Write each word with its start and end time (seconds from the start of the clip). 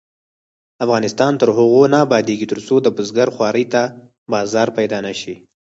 افغانستان 0.85 1.31
تر 1.41 1.49
هغو 1.57 1.81
نه 1.93 1.97
ابادیږي، 2.05 2.47
ترڅو 2.53 2.75
د 2.81 2.87
بزګر 2.95 3.27
خوارۍ 3.35 3.65
ته 3.73 3.81
بازار 4.31 4.67
پیدا 4.77 4.97
نشي. 5.07 5.35